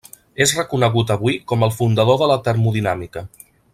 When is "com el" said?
1.51-1.73